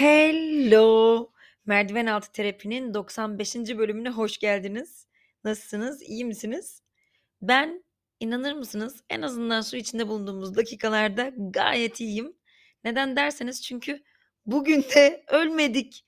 [0.00, 1.30] Hello.
[1.66, 3.54] Merdiven altı terapinin 95.
[3.54, 5.06] bölümüne hoş geldiniz.
[5.44, 6.02] Nasılsınız?
[6.02, 6.82] İyi misiniz?
[7.42, 7.84] Ben
[8.20, 12.36] inanır mısınız en azından su içinde bulunduğumuz dakikalarda gayet iyiyim.
[12.84, 14.02] Neden derseniz çünkü
[14.46, 16.04] bugün de ölmedik.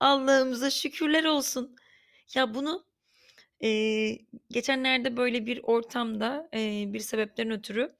[0.00, 1.76] Allah'ımıza şükürler olsun.
[2.34, 2.86] Ya bunu
[3.64, 3.68] e,
[4.50, 7.92] geçenlerde böyle bir ortamda e, bir sebepten ötürü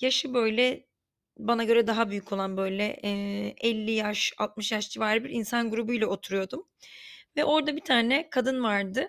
[0.00, 0.91] yaşı böyle
[1.38, 3.10] bana göre daha büyük olan böyle e,
[3.60, 6.66] 50 yaş 60 yaş civarı bir insan grubuyla oturuyordum.
[7.36, 9.08] Ve orada bir tane kadın vardı.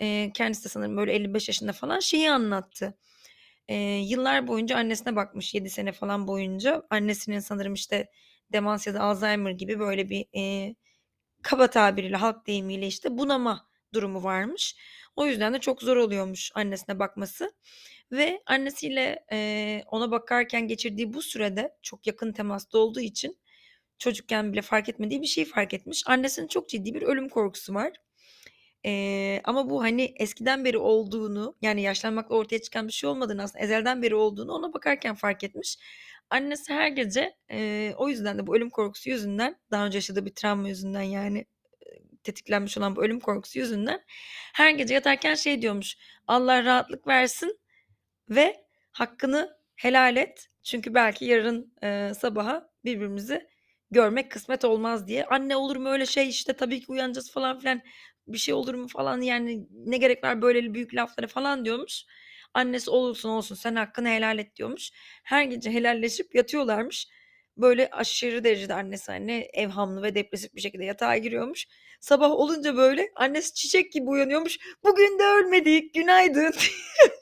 [0.00, 2.98] E, kendisi de sanırım böyle 55 yaşında falan şeyi anlattı.
[3.68, 6.82] E, yıllar boyunca annesine bakmış 7 sene falan boyunca.
[6.90, 8.10] Annesinin sanırım işte
[8.52, 10.74] demans ya da Alzheimer gibi böyle bir e,
[11.42, 14.76] kaba tabiriyle halk deyimiyle işte bunama durumu varmış.
[15.16, 17.52] O yüzden de çok zor oluyormuş annesine bakması.
[18.12, 23.38] Ve annesiyle e, ona bakarken geçirdiği bu sürede çok yakın temasta olduğu için
[23.98, 26.02] çocukken bile fark etmediği bir şey fark etmiş.
[26.06, 27.92] Annesinin çok ciddi bir ölüm korkusu var.
[28.86, 33.64] E, ama bu hani eskiden beri olduğunu yani yaşlanmakla ortaya çıkan bir şey olmadığını aslında
[33.64, 35.78] ezelden beri olduğunu ona bakarken fark etmiş.
[36.30, 40.34] Annesi her gece e, o yüzden de bu ölüm korkusu yüzünden daha önce yaşadığı bir
[40.34, 41.46] travma yüzünden yani
[42.24, 44.04] tetiklenmiş olan bu ölüm korkusu yüzünden
[44.54, 45.96] her gece yatarken şey diyormuş.
[46.26, 47.61] Allah rahatlık versin
[48.36, 50.48] ve hakkını helal et.
[50.62, 53.48] Çünkü belki yarın e, sabaha birbirimizi
[53.90, 55.24] görmek kısmet olmaz diye.
[55.24, 57.82] Anne olur mu öyle şey işte tabii ki uyanacağız falan filan
[58.26, 62.04] bir şey olur mu falan yani ne gerek var böyle büyük laflara falan diyormuş.
[62.54, 64.90] Annesi olursun olsun sen hakkını helal et diyormuş.
[65.24, 67.08] Her gece helalleşip yatıyorlarmış.
[67.56, 71.66] Böyle aşırı derecede annesi anne evhamlı ve depresif bir şekilde yatağa giriyormuş.
[72.00, 74.58] Sabah olunca böyle annesi çiçek gibi uyanıyormuş.
[74.84, 76.54] Bugün de ölmedik günaydın.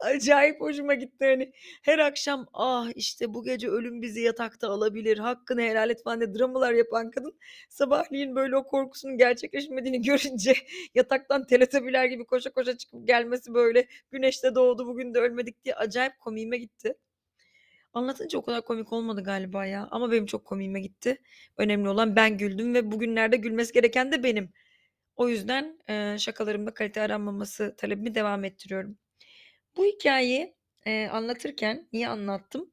[0.00, 1.52] Acayip hoşuma gitti hani.
[1.82, 5.18] Her akşam ah işte bu gece ölüm bizi yatakta alabilir.
[5.18, 7.38] Hakkını helal et falan diye dramalar yapan kadın
[7.68, 10.54] sabahleyin böyle o korkusunun gerçekleşmediğini görünce
[10.94, 16.18] yataktan teletabiler gibi koşa koşa çıkıp gelmesi böyle güneşte doğdu bugün de ölmedik diye acayip
[16.18, 16.94] komiğime gitti.
[17.92, 21.22] Anlatınca o kadar komik olmadı galiba ya ama benim çok komiğime gitti.
[21.56, 24.52] Önemli olan ben güldüm ve bugünlerde gülmesi gereken de benim.
[25.16, 28.98] O yüzden e, şakalarımda kalite aranmaması talebimi devam ettiriyorum.
[29.78, 30.56] Bu hikayeyi
[30.86, 32.72] eee, anlatırken niye anlattım?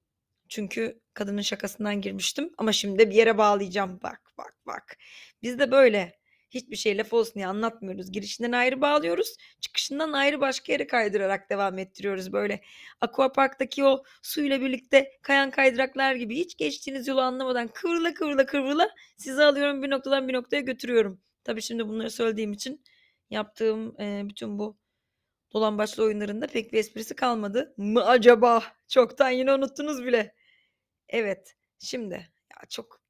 [0.50, 4.00] Çünkü kadının şakasından girmiştim ama şimdi bir yere bağlayacağım.
[4.04, 4.98] Bak, bak, bak.
[5.44, 6.20] Biz de böyle
[6.52, 8.12] hiçbir şey laf olsun diye anlatmıyoruz.
[8.12, 12.34] Girişinden ayrı bağlıyoruz, çıkışından ayrı başka yere kaydırarak devam ettiriyoruz.
[12.34, 12.62] Böyle
[13.02, 19.44] aquaparktaki o suyla birlikte kayan kaydıraklar gibi hiç geçtiğiniz yolu anlamadan kıvrıla kıvrıla kıvrıla sizi
[19.44, 21.22] alıyorum bir noktadan bir noktaya götürüyorum.
[21.44, 22.84] Tabii şimdi bunları söylediğim için
[23.30, 24.78] yaptığım eee, bütün bu
[25.54, 28.64] dolambaçlı oyunlarında pek bir esprisi kalmadı mı acaba?
[28.88, 30.36] Çoktan yine unuttunuz bile.
[31.10, 32.14] Evet, şimdi
[32.52, 33.02] ya çok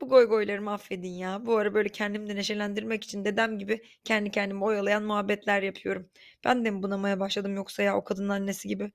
[0.00, 1.46] bu goy goylarımı affedin ya.
[1.46, 6.10] Bu ara böyle kendimi neşelendirmek için dedem gibi kendi kendime oyalayan muhabbetler yapıyorum.
[6.44, 8.92] Ben de mi bunamaya başladım yoksa ya o kadının annesi gibi?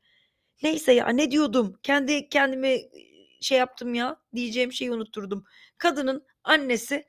[0.63, 1.79] Neyse ya ne diyordum?
[1.83, 2.79] Kendi kendime
[3.41, 5.43] şey yaptım ya diyeceğim şeyi unutturdum.
[5.77, 7.05] Kadının annesi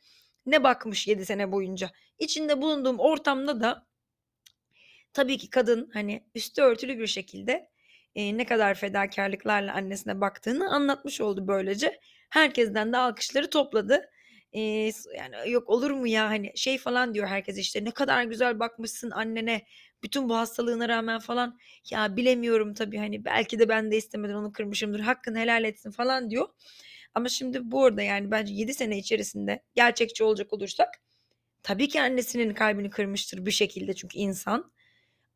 [0.46, 1.90] ne bakmış 7 sene boyunca.
[2.18, 3.86] İçinde bulunduğum ortamda da
[5.12, 7.68] Tabii ki kadın hani üstü örtülü bir şekilde
[8.14, 12.00] e, ne kadar fedakarlıklarla annesine baktığını anlatmış oldu böylece.
[12.30, 14.10] Herkesten de alkışları topladı.
[14.52, 14.60] E,
[15.16, 19.10] yani yok olur mu ya hani şey falan diyor herkes işte ne kadar güzel bakmışsın
[19.10, 19.62] annene
[20.02, 21.58] bütün bu hastalığına rağmen falan
[21.90, 26.30] ya bilemiyorum tabii hani belki de ben de istemeden onu kırmışımdır hakkını helal etsin falan
[26.30, 26.48] diyor.
[27.14, 30.88] Ama şimdi bu arada yani bence 7 sene içerisinde gerçekçi olacak olursak
[31.62, 34.72] tabii ki annesinin kalbini kırmıştır bir şekilde çünkü insan.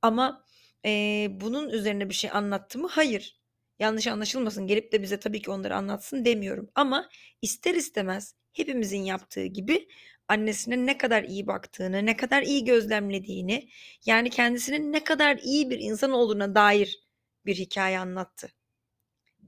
[0.06, 0.44] Ama,
[0.84, 2.88] eee, bunun üzerine bir şey anlattı mı?
[2.90, 3.40] Hayır.
[3.78, 7.08] Yanlış anlaşılmasın, gelip de bize tabii ki onları anlatsın demiyorum ama
[7.42, 9.88] ister istemez hepimizin yaptığı gibi
[10.28, 13.68] annesine ne kadar iyi baktığını, ne kadar iyi gözlemlediğini,
[14.06, 16.98] yani kendisinin ne kadar iyi bir insan olduğuna dair
[17.46, 18.48] bir hikaye anlattı.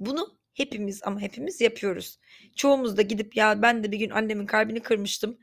[0.00, 2.19] Bunu hepimiz ama hepimiz yapıyoruz.
[2.56, 5.38] Çoğumuz da gidip ya ben de bir gün annemin kalbini kırmıştım.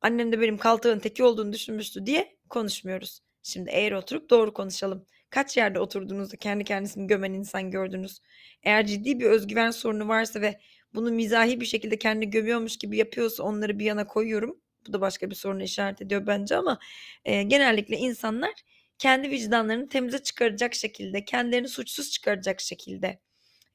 [0.00, 3.20] Annem de benim kaltağın teki olduğunu düşünmüştü diye konuşmuyoruz.
[3.48, 5.06] Şimdi eğer oturup doğru konuşalım.
[5.30, 8.20] Kaç yerde oturduğunuzda kendi kendisini gömen insan gördünüz?
[8.62, 10.60] Eğer ciddi bir özgüven sorunu varsa ve
[10.94, 14.60] bunu mizahi bir şekilde kendini gömüyormuş gibi yapıyorsa onları bir yana koyuyorum.
[14.88, 16.78] Bu da başka bir soruna işaret ediyor bence ama
[17.24, 18.52] e, genellikle insanlar
[18.98, 23.20] kendi vicdanlarını temize çıkaracak şekilde, kendilerini suçsuz çıkaracak şekilde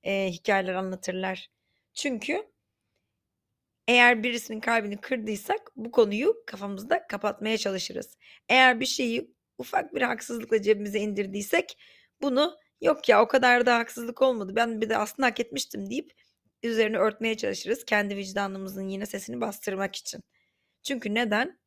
[0.03, 1.49] e, hikayeler anlatırlar.
[1.93, 2.43] Çünkü
[3.87, 8.17] eğer birisinin kalbini kırdıysak bu konuyu kafamızda kapatmaya çalışırız.
[8.49, 11.77] Eğer bir şeyi ufak bir haksızlıkla cebimize indirdiysek
[12.21, 16.13] bunu yok ya o kadar da haksızlık olmadı ben bir de aslında hak etmiştim deyip
[16.63, 17.85] üzerine örtmeye çalışırız.
[17.85, 20.21] Kendi vicdanımızın yine sesini bastırmak için.
[20.83, 21.59] Çünkü neden?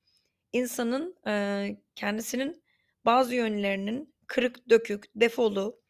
[0.52, 2.62] İnsanın e, kendisinin
[3.04, 5.80] bazı yönlerinin kırık, dökük, defolu,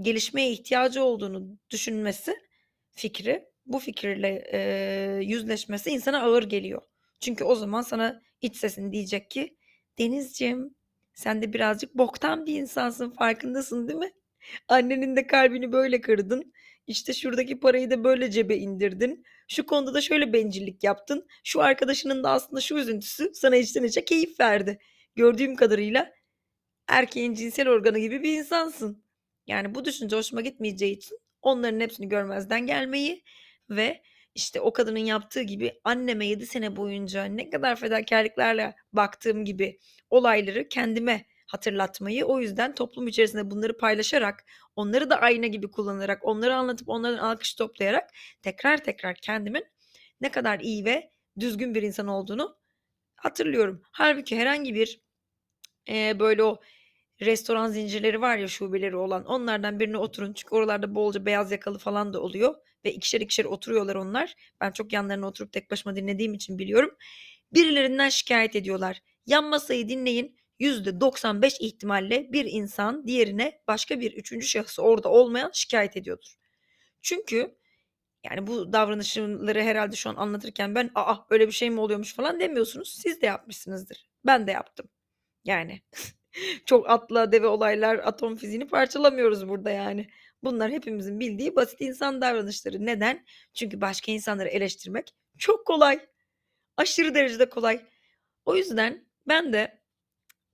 [0.00, 2.34] gelişmeye ihtiyacı olduğunu düşünmesi
[2.90, 4.60] fikri, bu fikirle e,
[5.22, 6.82] yüzleşmesi insana ağır geliyor.
[7.20, 9.56] Çünkü o zaman sana iç sesin diyecek ki
[9.98, 10.74] Denizciğim
[11.14, 14.12] sen de birazcık boktan bir insansın farkındasın değil mi?
[14.68, 16.52] Annenin de kalbini böyle kırdın.
[16.86, 19.24] İşte şuradaki parayı da böyle cebe indirdin.
[19.48, 21.26] Şu konuda da şöyle bencillik yaptın.
[21.44, 24.78] Şu arkadaşının da aslında şu üzüntüsü sana içten içe keyif verdi.
[25.14, 26.12] Gördüğüm kadarıyla
[26.88, 29.04] erkeğin cinsel organı gibi bir insansın.
[29.46, 33.24] Yani bu düşünce hoşuma gitmeyeceği için onların hepsini görmezden gelmeyi
[33.70, 34.02] ve
[34.34, 39.78] işte o kadının yaptığı gibi anneme 7 sene boyunca ne kadar fedakarlıklarla baktığım gibi
[40.10, 44.44] olayları kendime hatırlatmayı o yüzden toplum içerisinde bunları paylaşarak
[44.76, 48.10] onları da ayna gibi kullanarak onları anlatıp onların alkış toplayarak
[48.42, 49.64] tekrar tekrar kendimin
[50.20, 52.56] ne kadar iyi ve düzgün bir insan olduğunu
[53.16, 53.82] hatırlıyorum.
[53.92, 55.00] Halbuki herhangi bir
[55.88, 56.60] e, böyle o
[57.20, 62.12] restoran zincirleri var ya şubeleri olan onlardan birine oturun çünkü oralarda bolca beyaz yakalı falan
[62.12, 64.34] da oluyor ve ikişer ikişer oturuyorlar onlar.
[64.60, 66.96] Ben çok yanlarına oturup tek başıma dinlediğim için biliyorum.
[67.54, 69.02] Birilerinden şikayet ediyorlar.
[69.26, 70.36] Yan masayı dinleyin.
[70.60, 76.34] %95 ihtimalle bir insan diğerine başka bir üçüncü şahsı orada olmayan şikayet ediyordur.
[77.02, 77.56] Çünkü
[78.24, 82.40] yani bu davranışları herhalde şu an anlatırken ben aa öyle bir şey mi oluyormuş falan
[82.40, 82.98] demiyorsunuz.
[83.02, 84.08] Siz de yapmışsınızdır.
[84.26, 84.88] Ben de yaptım.
[85.44, 85.82] Yani
[86.66, 90.08] çok atla deve olaylar atom fiziğini parçalamıyoruz burada yani.
[90.42, 92.86] Bunlar hepimizin bildiği basit insan davranışları.
[92.86, 93.24] Neden?
[93.54, 96.06] Çünkü başka insanları eleştirmek çok kolay.
[96.76, 97.80] Aşırı derecede kolay.
[98.44, 99.82] O yüzden ben de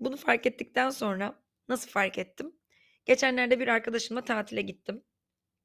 [0.01, 2.53] bunu fark ettikten sonra nasıl fark ettim?
[3.05, 5.05] Geçenlerde bir arkadaşımla tatile gittim.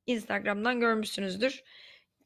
[0.05, 1.63] Instagram'dan görmüşsünüzdür.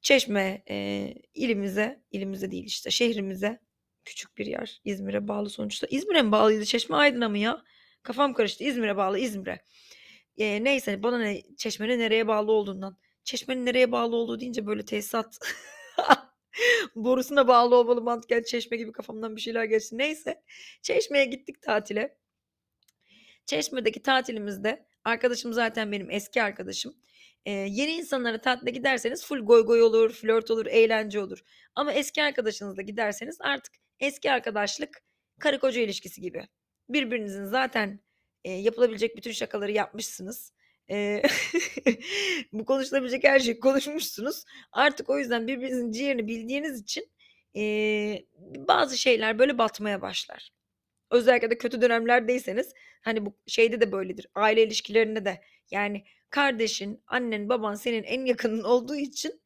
[0.01, 3.59] Çeşme e, ilimize, ilimize değil işte şehrimize
[4.05, 4.81] küçük bir yer.
[4.85, 5.87] İzmir'e bağlı sonuçta.
[5.89, 6.65] İzmir'e mi bağlıydı?
[6.65, 7.63] Çeşme Aydın'a mı ya?
[8.03, 8.63] Kafam karıştı.
[8.63, 9.59] İzmir'e bağlı İzmir'e.
[10.37, 12.97] E, neyse bana ne Çeşme'nin nereye bağlı olduğundan.
[13.23, 15.39] Çeşme'nin nereye bağlı olduğu deyince böyle tesisat
[16.95, 19.97] borusuna bağlı olmalı mantıken Çeşme gibi kafamdan bir şeyler geçti.
[19.97, 20.43] Neyse
[20.81, 22.17] Çeşme'ye gittik tatile.
[23.45, 26.95] Çeşme'deki tatilimizde arkadaşım zaten benim eski arkadaşım.
[27.45, 31.39] Ee, yeni insanlara tatile giderseniz full goy goy olur, flört olur, eğlence olur.
[31.75, 35.03] Ama eski arkadaşınızla giderseniz artık eski arkadaşlık
[35.39, 36.47] karı koca ilişkisi gibi.
[36.89, 37.99] Birbirinizin zaten
[38.47, 40.53] e, yapılabilecek bütün şakaları yapmışsınız.
[40.89, 41.21] E,
[42.53, 44.43] bu konuşulabilecek her şeyi konuşmuşsunuz.
[44.71, 47.11] Artık o yüzden birbirinizin ciğerini bildiğiniz için
[47.55, 47.61] e,
[48.67, 50.51] bazı şeyler böyle batmaya başlar.
[51.11, 54.27] Özellikle de kötü dönemlerdeyseniz hani bu şeyde de böyledir.
[54.35, 55.41] Aile ilişkilerinde de
[55.71, 59.41] yani kardeşin, annen, baban senin en yakının olduğu için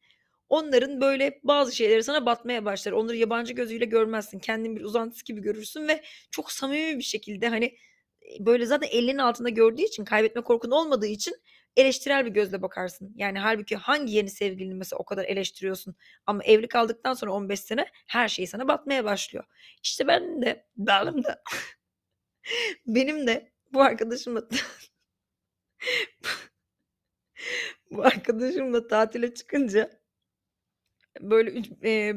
[0.48, 2.92] onların böyle bazı şeyleri sana batmaya başlar.
[2.92, 4.38] Onları yabancı gözüyle görmezsin.
[4.38, 7.76] Kendin bir uzantısı gibi görürsün ve çok samimi bir şekilde hani
[8.40, 11.34] böyle zaten elinin altında gördüğü için kaybetme korkun olmadığı için
[11.76, 13.12] eleştirel bir gözle bakarsın.
[13.16, 15.94] Yani halbuki hangi yeni sevgilini mesela o kadar eleştiriyorsun
[16.26, 19.44] ama evli kaldıktan sonra 15 sene her şey sana batmaya başlıyor.
[19.82, 21.42] İşte ben de benim de
[22.86, 24.48] benim de bu arkadaşımla
[27.90, 30.02] bu arkadaşımla tatile çıkınca
[31.20, 31.70] böyle 3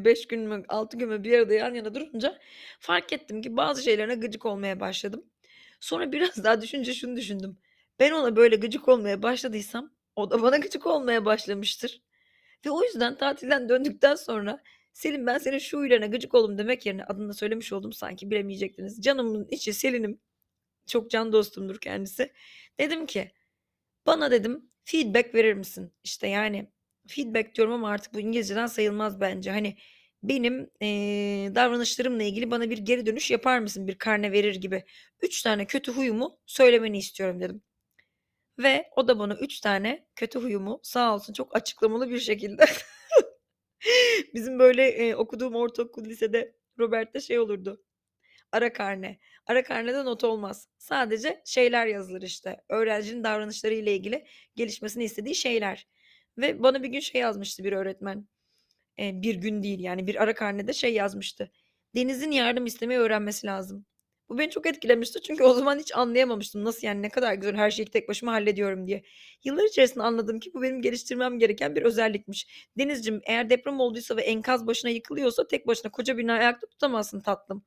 [0.05, 2.39] 5 gün mü 6 gün mü bir arada yan yana durunca
[2.79, 5.25] fark ettim ki bazı şeylerine gıcık olmaya başladım.
[5.79, 7.57] Sonra biraz daha düşünce şunu düşündüm.
[7.99, 12.01] Ben ona böyle gıcık olmaya başladıysam o da bana gıcık olmaya başlamıştır.
[12.65, 14.63] Ve o yüzden tatilden döndükten sonra
[14.93, 19.01] Selin ben senin şu huylarına gıcık oldum demek yerine adını söylemiş oldum sanki bilemeyecektiniz.
[19.01, 20.19] Canımın içi Selin'im.
[20.87, 22.33] Çok can dostumdur kendisi.
[22.79, 23.31] Dedim ki
[24.05, 25.93] bana dedim feedback verir misin?
[26.03, 26.71] İşte yani
[27.07, 29.51] feedback diyorum ama artık bu İngilizceden sayılmaz bence.
[29.51, 29.77] Hani
[30.23, 34.83] benim eee, davranışlarımla ilgili bana bir geri dönüş yapar mısın bir karne verir gibi.
[35.21, 37.61] 3 tane kötü huyumu söylemeni istiyorum dedim.
[38.59, 42.65] Ve o da bana 3 tane kötü huyumu sağ olsun çok açıklamalı bir şekilde
[44.33, 47.83] bizim böyle eee, okuduğum ortaokul lisede Robert'te şey olurdu.
[48.51, 49.19] Ara karne.
[49.47, 50.69] Ara karnede not olmaz.
[50.77, 52.61] Sadece şeyler yazılır işte.
[52.69, 55.87] Öğrencinin davranışları ile ilgili gelişmesini istediği şeyler.
[56.39, 58.27] Ve bana bir gün şey yazmıştı bir öğretmen.
[58.97, 61.51] Eee, bir gün değil yani bir ara karnede şey yazmıştı.
[61.95, 63.85] Deniz'in yardım istemeyi öğrenmesi lazım.
[64.29, 66.63] Bu beni çok etkilemişti çünkü o zaman hiç anlayamamıştım.
[66.63, 69.03] Nasıl yani ne kadar güzel her şeyi tek başıma hallediyorum diye.
[69.43, 72.47] Yıllar içerisinde anladım ki bu benim geliştirmem gereken bir özellikmiş.
[72.77, 77.65] Denizciğim eğer deprem olduysa ve enkaz başına yıkılıyorsa tek başına koca binayı ayakta tutamazsın tatlım.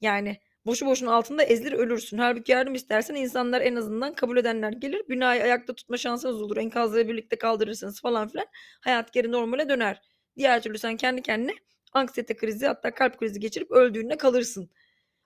[0.00, 0.36] Yani
[0.66, 2.18] boşu boşuna altında ezilir ölürsün.
[2.18, 5.02] Halbuki yardım istersen insanlar en azından kabul edenler gelir.
[5.08, 6.56] Binayı ayakta tutma şansınız olur.
[6.56, 8.46] Enkazla birlikte kaldırırsınız falan filan.
[8.80, 10.00] Hayat geri normale döner.
[10.36, 11.54] Diğer türlü sen kendi kendine
[11.92, 14.70] anksiyete krizi hatta kalp krizi geçirip öldüğünde kalırsın.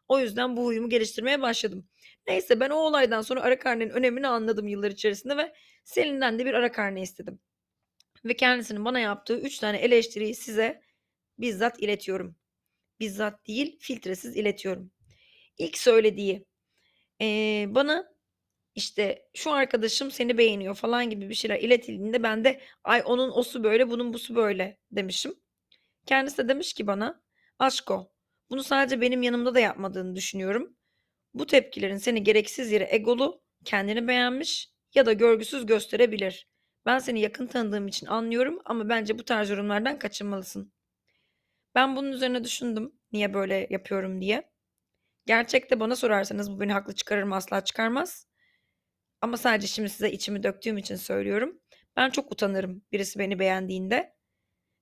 [0.09, 1.89] O yüzden bu huyumu geliştirmeye başladım.
[2.29, 6.55] Neyse ben o olaydan sonra ara karnenin önemini anladım yıllar içerisinde ve Selin'den de bir
[6.55, 7.41] ara karne istedim.
[8.25, 10.83] Ve kendisinin bana yaptığı 3 tane eleştiriyi size
[11.39, 12.37] bizzat iletiyorum.
[13.01, 14.91] Bizzat değil filtresiz iletiyorum.
[15.59, 16.47] İlk söylediği
[17.21, 18.15] eee, bana
[18.77, 23.65] işte şu arkadaşım seni beğeniyor falan gibi bir şeyler iletildiğinde ben de ay onun osu
[23.65, 25.35] böyle bunun busu böyle demişim.
[26.07, 27.23] Kendisi de demiş ki bana
[27.59, 28.13] aşko
[28.51, 30.77] bunu sadece benim yanımda da yapmadığını düşünüyorum.
[31.35, 36.49] Bu tepkilerin seni gereksiz yere egolu, kendini beğenmiş ya da görgüsüz gösterebilir.
[36.87, 40.73] Ben seni yakın tanıdığım için anlıyorum ama bence bu tarz yorumlardan kaçınmalısın.
[41.75, 44.51] Ben bunun üzerine düşündüm niye böyle yapıyorum diye.
[45.27, 48.27] Gerçekte bana sorarsanız bu beni haklı çıkarır mı asla çıkarmaz.
[49.21, 51.61] Ama sadece şimdi size içimi döktüğüm için söylüyorum.
[51.97, 54.17] Ben çok utanırım birisi beni beğendiğinde.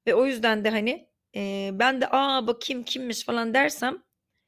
[0.06, 4.02] Ve o yüzden de hani e, ben de aa bakayım kimmiş falan dersem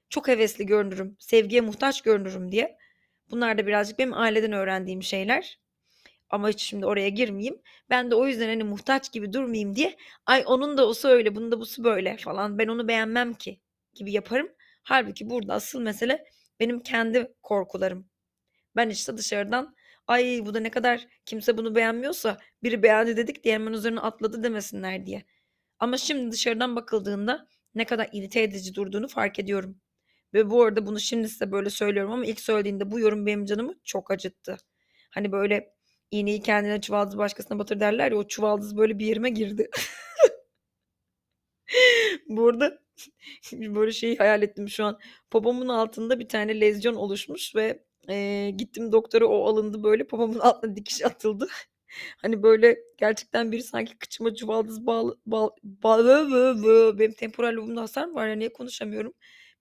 [0.09, 1.17] çok hevesli görünürüm.
[1.21, 2.79] Sevgiye muhtaç görünürüm diye.
[3.31, 5.61] Bunlar da birazcık benim aileden öğrendiğim şeyler.
[6.31, 7.63] Ama hiç şimdi oraya girmeyeyim.
[7.91, 11.53] Ben de o yüzden hani muhtaç gibi durmayayım diye ay onun da osu öyle, bunun
[11.53, 12.59] da busu böyle falan.
[12.59, 13.61] Ben onu beğenmem ki
[13.95, 14.49] gibi yaparım.
[14.83, 16.25] Halbuki burada asıl mesele
[16.61, 18.09] benim kendi korkularım.
[18.77, 19.76] Ben işte dışarıdan
[20.07, 24.43] ay bu da ne kadar kimse bunu beğenmiyorsa biri beğendi dedik diye hemen üzerine atladı
[24.43, 25.25] demesinler diye.
[25.79, 29.81] Ama şimdi dışarıdan bakıldığında ne kadar irite edici durduğunu fark ediyorum.
[30.35, 33.75] Ve bu arada bunu şimdi size böyle söylüyorum ama ilk söylediğinde bu yorum benim canımı
[33.85, 34.57] çok acıttı.
[35.11, 35.75] Hani böyle
[36.11, 39.71] iğneyi kendine çuvaldız başkasına batır derler ya o çuvaldız böyle bir yerime girdi.
[42.29, 42.79] bu arada
[43.53, 44.99] böyle şeyi hayal ettim şu an.
[45.31, 50.77] Popomun altında bir tane lezyon oluşmuş ve e, gittim doktora o alındı böyle popomun altına
[50.77, 51.49] dikiş atıldı.
[52.19, 56.29] Hani böyle gerçekten biri sanki kıçıma çuvaldız bağlı, bağ, bağ,
[56.99, 59.15] benim temporal lobumda hasar mı var ya niye konuşamıyorum.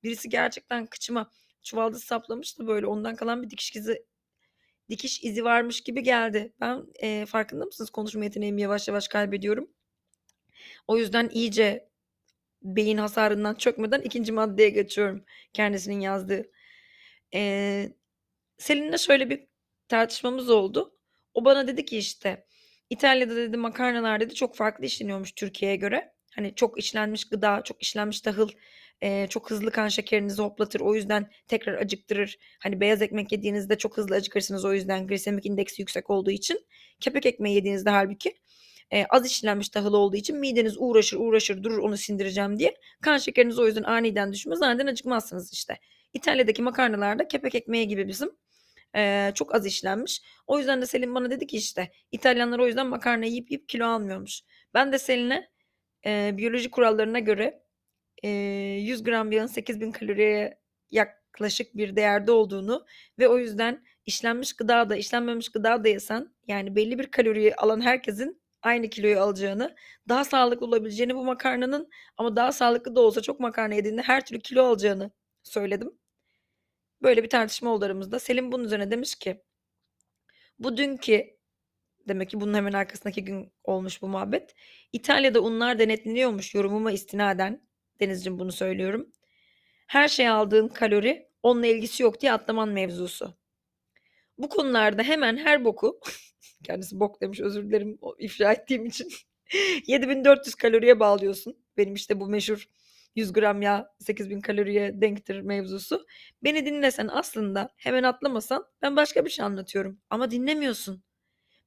[0.04, 1.32] Birisi gerçekten kıçıma
[1.64, 4.06] çuvaldız saplamıştı böyle ondan kalan bir dikiş izi
[4.90, 6.54] dikiş izi varmış gibi geldi.
[6.62, 9.70] Ben e, farkında mısınız konuşma yeteneğimi yavaş yavaş kaybediyorum.
[10.88, 11.90] O yüzden iyice
[12.64, 15.26] beyin hasarından çökmeden ikinci maddeye geçiyorum.
[15.54, 16.52] Kendisinin yazdığı.
[17.34, 17.92] Ee,
[18.58, 19.48] Selin'le şöyle bir
[19.88, 20.98] tartışmamız oldu.
[21.34, 22.46] O bana dedi ki işte
[22.90, 26.14] İtalya'da dedi makarnalar dedi çok farklı işleniyormuş Türkiye'ye göre.
[26.36, 28.50] Hani çok işlenmiş gıda, çok işlenmiş tahıl,
[29.02, 30.80] e, çok hızlı kan şekerinizi hoplatır.
[30.80, 32.38] O yüzden tekrar acıktırır.
[32.60, 34.66] Hani beyaz ekmek yediğinizde çok hızlı acıkırsınız.
[34.66, 36.60] O yüzden glisemik indeksi yüksek olduğu için.
[37.00, 38.34] Kepek ekmeği yediğinizde halbuki
[38.94, 42.76] e, az işlenmiş tahıl olduğu için mideniz uğraşır uğraşır durur onu sindireceğim diye.
[43.02, 44.62] Kan şekeriniz o yüzden aniden düşmez.
[44.62, 45.78] Aniden acıkmazsınız işte.
[46.14, 48.32] İtalya'daki makarnalarda kepek ekmeği gibi bizim
[48.96, 50.22] e, çok az işlenmiş.
[50.48, 53.86] O yüzden de Selin bana dedi ki işte İtalyanlar o yüzden makarna yiyip yiyip kilo
[53.86, 54.42] almıyormuş.
[54.74, 55.50] Ben de Selin'e
[56.06, 57.64] e, biyoloji kurallarına göre
[58.24, 60.60] e, 100 gram yağın 8000 kaloriye
[60.92, 62.86] yaklaşık bir değerde olduğunu
[63.20, 67.82] ve o yüzden işlenmiş gıda da işlenmemiş gıda da yesen yani belli bir kaloriyi alan
[67.82, 69.76] herkesin aynı kiloyu alacağını,
[70.10, 74.40] daha sağlıklı olabileceğini bu makarnanın ama daha sağlıklı da olsa çok makarna yediğinde her türlü
[74.40, 75.12] kilo alacağını
[75.44, 75.92] söyledim.
[77.02, 78.20] Böyle bir tartışma oldu aramızda.
[78.20, 79.42] Selim bunun üzerine demiş ki
[80.60, 81.36] bu dünkü
[82.08, 84.56] demek ki bunun hemen arkasındaki gün olmuş bu muhabbet.
[84.94, 87.62] İtalya'da unlar denetleniyormuş yorumuma istinaden.
[88.00, 89.12] Denizciğim bunu söylüyorum.
[89.88, 93.34] Her şey aldığın kalori onunla ilgisi yok diye atlaman mevzusu.
[94.38, 96.00] Bu konularda hemen her boku
[96.64, 99.10] kendisi bok demiş özür dilerim ifşa ettiğim için
[99.88, 101.58] 7400 kaloriye bağlıyorsun.
[101.78, 102.68] Benim işte bu meşhur
[103.16, 106.06] 100 gram yağ 8000 kaloriye denktir mevzusu.
[106.44, 110.02] Beni dinlesen aslında hemen atlamasan ben başka bir şey anlatıyorum.
[110.10, 111.04] Ama dinlemiyorsun.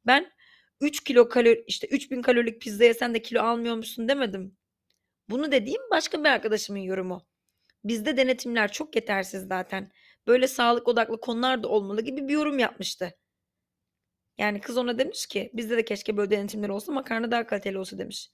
[0.06, 0.32] Ben
[0.80, 4.56] 3 kilo kalori işte 3000 kalorilik pizza yesen de kilo almıyormuşsun demedim.
[5.30, 7.26] Bunu dediğim başka bir arkadaşımın yorumu.
[7.84, 9.92] Bizde denetimler çok yetersiz zaten.
[10.26, 13.14] Böyle sağlık odaklı konular da olmalı gibi bir yorum yapmıştı.
[14.38, 17.98] Yani kız ona demiş ki bizde de keşke böyle denetimler olsa makarna daha kaliteli olsa
[17.98, 18.30] demiş.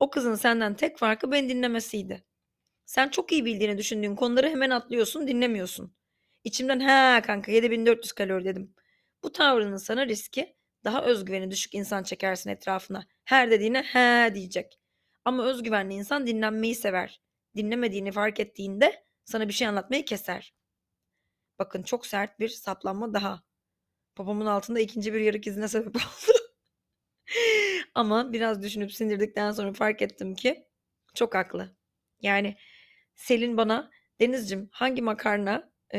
[0.00, 2.24] O kızın senden tek farkı beni dinlemesiydi.
[2.86, 5.94] Sen çok iyi bildiğini düşündüğün konuları hemen atlıyorsun, dinlemiyorsun.
[6.44, 8.74] İçimden ha kanka 7400 kalori dedim.
[9.24, 13.06] Bu tavrının sana riski daha özgüveni düşük insan çekersin etrafına.
[13.24, 14.80] Her dediğine he diyecek.
[15.24, 17.20] Ama özgüvenli insan dinlenmeyi sever.
[17.56, 20.54] Dinlemediğini fark ettiğinde sana bir şey anlatmayı keser.
[21.58, 23.42] Bakın çok sert bir saplanma daha.
[24.18, 26.38] Babamın altında ikinci bir yarık izine sebep oldu.
[27.94, 30.66] Ama biraz düşünüp sindirdikten sonra fark ettim ki
[31.14, 31.76] çok haklı.
[32.22, 32.56] Yani
[33.16, 35.98] Selin bana Denizcim hangi makarna e,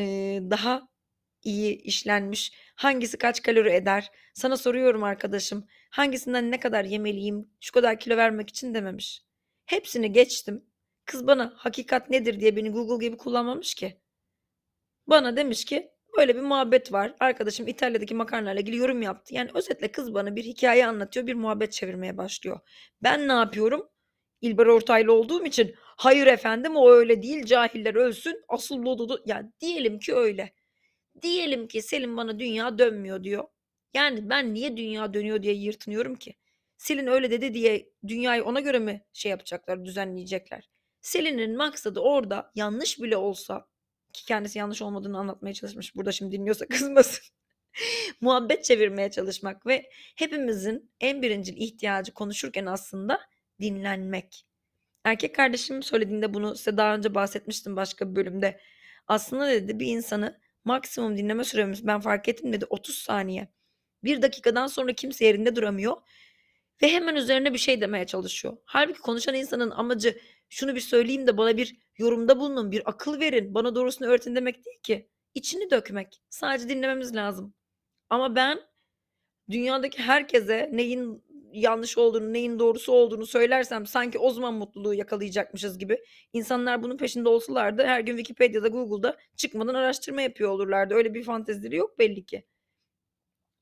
[0.49, 0.89] daha
[1.43, 4.11] iyi işlenmiş, hangisi kaç kalori eder?
[4.33, 5.67] Sana soruyorum arkadaşım.
[5.89, 9.23] Hangisinden ne kadar yemeliyim şu kadar kilo vermek için dememiş.
[9.65, 10.65] Hepsini geçtim.
[11.05, 14.01] Kız bana hakikat nedir diye beni Google gibi kullanmamış ki.
[15.07, 17.15] Bana demiş ki böyle bir muhabbet var.
[17.19, 19.35] Arkadaşım İtalya'daki makarnayla ilgili yorum yaptı.
[19.35, 22.59] Yani özetle kız bana bir hikaye anlatıyor, bir muhabbet çevirmeye başlıyor.
[23.03, 23.89] Ben ne yapıyorum?
[24.41, 29.99] İlber Ortaylı olduğum için hayır efendim o öyle değil cahiller ölsün asıl lodudu yani diyelim
[29.99, 30.53] ki öyle.
[31.21, 33.43] Diyelim ki Selin bana dünya dönmüyor diyor.
[33.93, 36.35] Yani ben niye dünya dönüyor diye yırtınıyorum ki?
[36.77, 40.69] Selin öyle dedi diye dünyayı ona göre mi şey yapacaklar, düzenleyecekler?
[41.01, 43.67] Selin'in maksadı orada yanlış bile olsa
[44.13, 45.95] ki kendisi yanlış olmadığını anlatmaya çalışmış.
[45.95, 47.23] Burada şimdi dinliyorsa kızmasın.
[48.21, 53.21] Muhabbet çevirmeye çalışmak ve hepimizin en birincil ihtiyacı konuşurken aslında
[53.61, 54.46] dinlenmek.
[55.07, 58.59] Erkek kardeşim söylediğinde bunu size daha önce bahsetmiştim başka bir bölümde.
[59.07, 63.47] Aslında dedi bir insanı maksimum dinleme süremiz ben fark ettim dedi 30 saniye.
[64.03, 65.97] Bir dakikadan sonra kimse yerinde duramıyor
[66.81, 68.57] ve hemen üzerine bir şey demeye çalışıyor.
[68.65, 73.53] Halbuki konuşan insanın amacı şunu bir söyleyeyim de bana bir yorumda bulunun, bir akıl verin,
[73.53, 75.09] bana doğrusunu öğretin demek değil ki.
[75.33, 76.21] İçini dökmek.
[76.29, 77.53] Sadece dinlememiz lazım.
[78.09, 78.59] Ama ben
[79.49, 81.23] dünyadaki herkese neyin
[81.59, 86.03] yanlış olduğunu, neyin doğrusu olduğunu söylersem sanki o zaman mutluluğu yakalayacakmışız gibi.
[86.33, 90.93] İnsanlar bunun peşinde olsalardı her gün Wikipedia'da, Google'da çıkmadan araştırma yapıyor olurlardı.
[90.93, 92.45] Öyle bir fantezileri yok belli ki.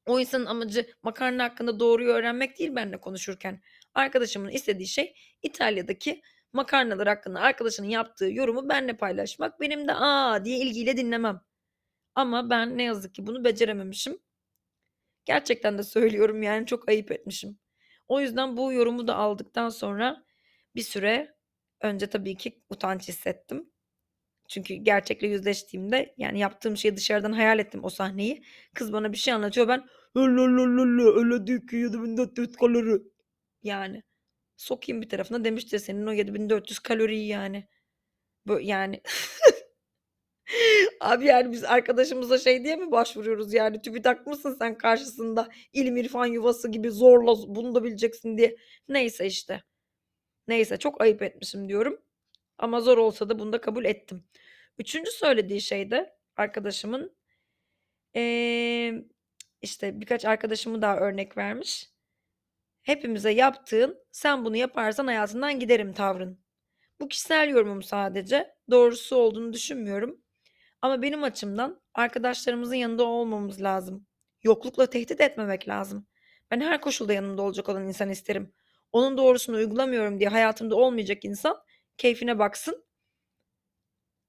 [0.05, 3.61] O insanın amacı makarna hakkında doğruyu öğrenmek değil benimle konuşurken.
[3.93, 6.21] Arkadaşımın istediği şey İtalya'daki
[6.53, 9.59] makarnalar hakkında arkadaşının yaptığı yorumu benimle paylaşmak.
[9.59, 11.41] Benim de aa diye ilgiyle dinlemem.
[12.15, 14.19] Ama ben ne yazık ki bunu becerememişim.
[15.25, 17.59] Gerçekten de söylüyorum yani çok ayıp etmişim.
[18.07, 20.23] O yüzden bu yorumu da aldıktan sonra
[20.75, 21.35] bir süre
[21.81, 23.69] önce tabii ki utanç hissettim.
[24.47, 28.43] Çünkü gerçekle yüzleştiğimde yani yaptığım şeyi dışarıdan hayal ettim o sahneyi.
[28.73, 33.01] Kız bana bir şey anlatıyor ben öyle değil ki 7400 kalori.
[33.63, 34.03] Yani
[34.57, 37.67] sokayım bir tarafına demiştir senin o 7400 kaloriyi yani.
[38.47, 39.01] Böyle yani
[41.01, 46.25] Abi yani biz arkadaşımıza şey diye mi başvuruyoruz yani TÜBİTAK mısın sen karşısında ilim irfan
[46.25, 48.57] yuvası gibi zorla bunu da bileceksin diye.
[48.89, 49.63] Neyse işte.
[50.47, 52.01] Neyse çok ayıp etmişim diyorum.
[52.57, 54.23] Ama zor olsa da bunu da kabul ettim.
[54.79, 57.15] Üçüncü söylediği şey de arkadaşımın
[58.15, 58.93] ee,
[59.61, 61.89] işte birkaç arkadaşımı daha örnek vermiş.
[62.83, 66.39] Hepimize yaptığın sen bunu yaparsan hayatından giderim tavrın.
[66.99, 68.55] Bu kişisel yorumum sadece.
[68.71, 70.24] Doğrusu olduğunu düşünmüyorum.
[70.85, 74.07] Ama benim açımdan arkadaşlarımızın yanında olmamız lazım.
[74.43, 76.07] Yoklukla tehdit etmemek lazım.
[76.51, 78.53] Ben her koşulda yanımda olacak olan insan isterim.
[78.91, 81.57] Onun doğrusunu uygulamıyorum diye hayatımda olmayacak insan
[81.97, 82.85] keyfine baksın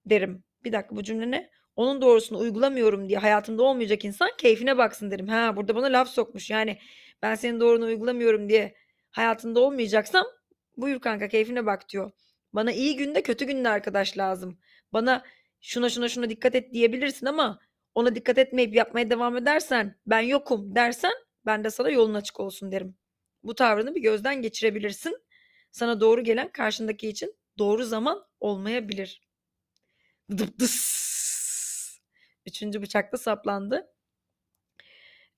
[0.07, 0.45] derim.
[0.65, 1.51] Bir dakika bu cümle ne?
[1.77, 5.29] Onun doğrusunu uygulamıyorum diye hayatımda olmayacak insan keyfine baksın derim.
[5.29, 6.51] Ha burada bana laf sokmuş.
[6.51, 6.79] Yani
[7.23, 8.75] ben senin doğrunu uygulamıyorum diye
[9.11, 10.27] hayatında olmayacaksam
[10.77, 12.11] buyur kanka keyfine bak diyor.
[12.53, 14.59] Bana iyi günde kötü günde arkadaş lazım.
[14.93, 15.25] Bana
[15.67, 17.59] şuna şuna şuna dikkat et diyebilirsin ama
[17.95, 21.13] ona dikkat etmeyip yapmaya devam edersen ben yokum dersen
[21.47, 22.97] ben de sana yolun açık olsun derim.
[23.43, 25.19] Bu tavrını bir gözden geçirebilirsin.
[25.71, 29.23] Sana doğru gelen karşındaki için doğru zaman olmayabilir.
[30.39, 32.01] Dıptıs.
[32.47, 33.87] Üçüncü bıçakta saplandı.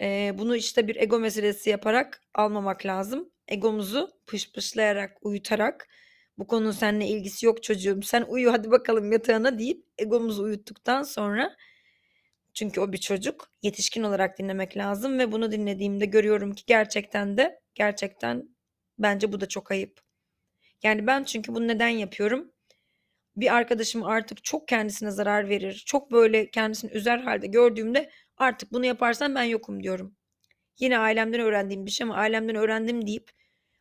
[0.01, 3.31] Ee, bunu işte bir ego meselesi yaparak almamak lazım.
[3.49, 5.88] Egomuzu pışpışlayarak, uyutarak
[6.38, 8.03] bu konunun seninle ilgisi yok çocuğum.
[8.03, 11.57] Sen uyu hadi bakalım yatağına deyip egomuzu uyuttuktan sonra
[12.55, 17.61] çünkü o bir çocuk yetişkin olarak dinlemek lazım ve bunu dinlediğimde görüyorum ki gerçekten de
[17.74, 18.48] gerçekten
[18.98, 20.01] bence bu da çok ayıp.
[20.83, 22.53] Yani ben çünkü bunu neden yapıyorum?
[23.37, 25.83] Bir arkadaşım artık çok kendisine zarar verir.
[25.87, 30.16] Çok böyle kendisini üzer halde gördüğümde artık bunu yaparsan ben yokum diyorum.
[30.79, 33.31] Yine ailemden öğrendiğim bir şey ama ailemden öğrendim deyip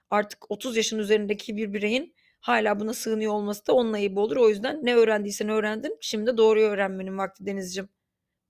[0.10, 2.15] artık 30 yaşın üzerindeki bir bireyin
[2.48, 4.38] hala buna sığınıyor olması da onun ayıbı olur.
[4.38, 5.98] O yüzden ne öğrendiysen öğrendin.
[6.02, 7.90] Şimdi doğruyu öğrenmenin vakti Denizciğim.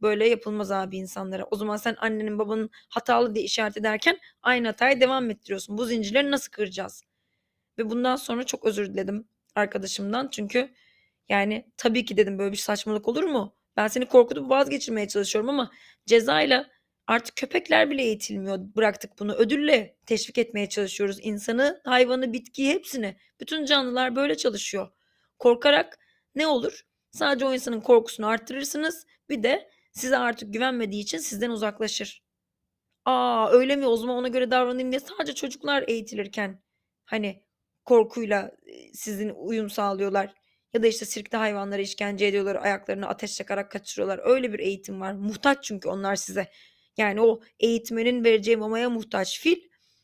[0.01, 1.47] Böyle yapılmaz abi insanlara.
[1.51, 5.77] O zaman sen annenin babanın hatalı diye işaret ederken aynı hataya devam ettiriyorsun.
[5.77, 7.03] Bu zincirleri nasıl kıracağız?
[7.77, 10.29] Ve bundan sonra çok özür diledim arkadaşımdan.
[10.31, 10.69] Çünkü
[11.29, 13.55] yani tabii ki dedim böyle bir saçmalık olur mu?
[13.77, 15.71] Ben seni korkutup vazgeçirmeye çalışıyorum ama
[16.05, 16.69] cezayla
[17.07, 18.59] Artık köpekler bile eğitilmiyor.
[18.75, 19.33] Bıraktık bunu.
[19.33, 23.17] Ödülle teşvik etmeye çalışıyoruz insanı, hayvanı, bitkiyi hepsini.
[23.39, 24.87] Bütün canlılar böyle çalışıyor.
[25.39, 25.99] Korkarak
[26.35, 26.81] ne olur?
[27.11, 29.05] Sadece o insanın korkusunu arttırırsınız.
[29.29, 32.23] Bir de size artık güvenmediği için sizden uzaklaşır.
[33.05, 36.61] Aa öyle mi o zaman ona göre davranayım diye sadece çocuklar eğitilirken
[37.05, 37.43] hani
[37.85, 40.33] korkuyla e, sizin uyum sağlıyorlar.
[40.73, 44.19] Ya da işte sirkte hayvanlara işkence ediyorlar, ayaklarını ateş yakarak kaçırıyorlar.
[44.23, 45.13] Öyle bir eğitim var.
[45.13, 46.51] Muhtaç çünkü onlar size.
[46.97, 49.57] Yani o eğitmenin vereceği mamaya muhtaç fil,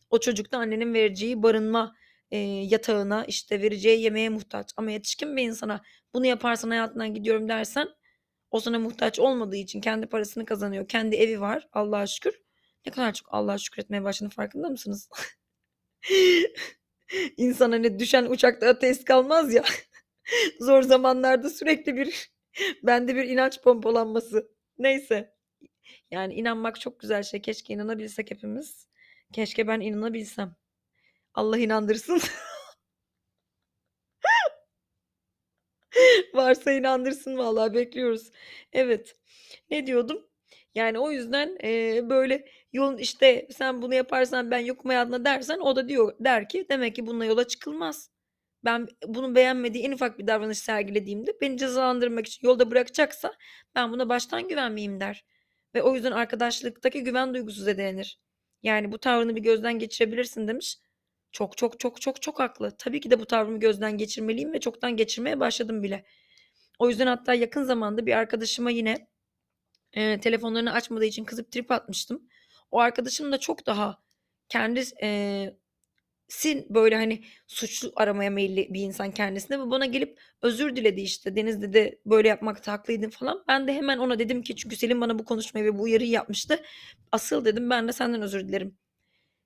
[0.09, 1.95] o çocukta annenin vereceği barınma
[2.31, 4.71] e, yatağına işte vereceği yemeğe muhtaç.
[4.77, 5.81] Ama yetişkin bir insana
[6.13, 7.87] bunu yaparsan hayatından gidiyorum dersen
[8.51, 10.87] o sana muhtaç olmadığı için kendi parasını kazanıyor.
[10.87, 12.41] Kendi evi var Allah'a şükür.
[12.85, 15.09] Ne kadar çok Allah'a şükretmeye başladım farkında mısınız?
[17.37, 19.63] İnsan hani düşen uçakta ateist kalmaz ya.
[20.59, 22.31] Zor zamanlarda sürekli bir
[22.83, 24.51] bende bir inanç pompalanması.
[24.77, 25.32] Neyse.
[26.11, 27.41] Yani inanmak çok güzel şey.
[27.41, 28.87] Keşke inanabilsek hepimiz.
[29.33, 30.55] Keşke ben inanabilsem.
[31.35, 32.21] Allah inandırsın.
[36.33, 38.31] Varsa inandırsın vallahi bekliyoruz.
[38.73, 39.15] Evet.
[39.71, 40.27] Ne diyordum?
[40.75, 45.75] Yani o yüzden eee, böyle yolun işte sen bunu yaparsan ben yokum hayatında dersen o
[45.75, 48.09] da diyor der ki demek ki bununla yola çıkılmaz.
[48.65, 53.33] Ben bunu beğenmediği en ufak bir davranış sergilediğimde beni cezalandırmak için yolda bırakacaksa
[53.75, 55.25] ben buna baştan güvenmeyeyim der.
[55.75, 58.19] Ve o yüzden arkadaşlıktaki güven duygusu zedelenir.
[58.63, 60.77] Yani bu tavrını bir gözden geçirebilirsin demiş.
[61.31, 62.75] Çok çok çok çok çok haklı.
[62.77, 66.05] Tabii ki de bu tavrımı gözden geçirmeliyim ve çoktan geçirmeye başladım bile.
[66.79, 69.07] O yüzden hatta yakın zamanda bir arkadaşıma yine
[69.93, 72.29] e, telefonlarını açmadığı için kızıp trip atmıştım.
[72.71, 74.03] O arkadaşım da çok daha
[74.49, 75.49] kendi e,
[76.27, 81.35] sin böyle hani suçlu aramaya meyilli bir insan kendisine ve bana gelip özür diledi işte
[81.35, 83.43] Deniz dedi böyle yapmakta haklıydın falan.
[83.47, 86.59] Ben de hemen ona dedim ki çünkü Selim bana bu konuşmayı ve bu uyarıyı yapmıştı.
[87.11, 88.77] Asıl dedim ben de senden özür dilerim.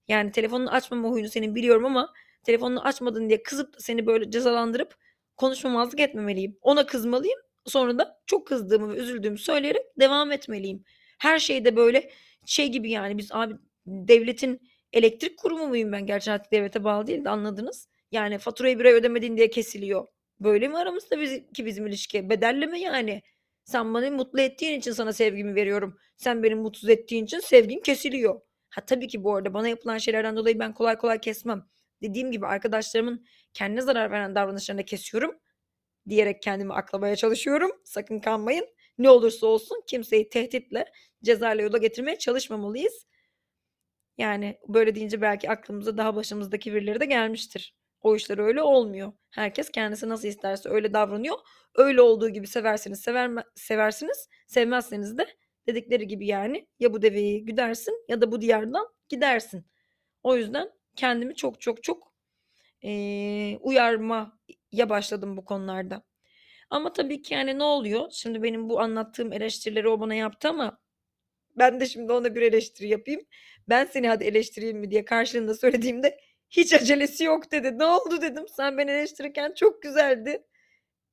[0.07, 2.13] Yani telefonunu açmama huyunu senin biliyorum ama
[2.43, 4.95] telefonunu açmadın diye kızıp seni böyle cezalandırıp
[5.37, 6.57] konuşmamazlık etmemeliyim.
[6.61, 7.39] Ona kızmalıyım.
[7.65, 10.83] Sonra da çok kızdığımı ve üzüldüğümü söyleyerek devam etmeliyim.
[11.19, 12.11] Her şeyde böyle
[12.45, 13.53] şey gibi yani biz abi
[13.85, 14.61] devletin
[14.93, 16.05] elektrik kurumu muyum ben?
[16.05, 17.87] Gerçi artık devlete bağlı değil de anladınız.
[18.11, 20.07] Yani faturayı bir ay ödemediğin diye kesiliyor.
[20.39, 22.29] Böyle mi aramızda biz, ki bizim ilişki?
[22.29, 23.21] Bedelli mi yani?
[23.65, 25.97] Sen beni mutlu ettiğin için sana sevgimi veriyorum.
[26.17, 28.41] Sen beni mutsuz ettiğin için sevgin kesiliyor.
[28.69, 31.65] Ha tabii ki bu arada bana yapılan şeylerden dolayı ben kolay kolay kesmem.
[32.01, 35.39] Dediğim gibi arkadaşlarımın kendine zarar veren davranışlarını kesiyorum
[36.09, 37.71] diyerek kendimi aklamaya çalışıyorum.
[37.83, 38.67] Sakın kanmayın.
[38.97, 40.85] Ne olursa olsun kimseyi tehditle
[41.23, 43.05] cezayla yola getirmeye çalışmamalıyız.
[44.17, 47.75] Yani böyle deyince belki aklımıza daha başımızdaki birileri de gelmiştir.
[48.01, 49.13] O işler öyle olmuyor.
[49.31, 51.37] Herkes kendisi nasıl isterse öyle davranıyor.
[51.75, 54.29] Öyle olduğu gibi seversiniz, sever, seversiniz.
[54.47, 55.27] Sevmezseniz de
[55.67, 59.65] dedikleri gibi yani ya bu deveyi güdersin ya da bu diyardan gidersin.
[60.23, 62.13] O yüzden kendimi çok çok çok
[62.83, 66.03] e, uyarmaya başladım bu konularda.
[66.69, 68.07] Ama tabii ki yani ne oluyor?
[68.11, 70.79] Şimdi benim bu anlattığım eleştirileri o bana yaptı ama
[71.57, 73.21] ben de şimdi ona bir eleştiri yapayım.
[73.69, 77.79] Ben seni hadi eleştireyim mi diye karşılığında söylediğimde hiç acelesi yok dedi.
[77.79, 78.45] Ne oldu dedim.
[78.57, 80.43] Sen beni eleştirirken çok güzeldi.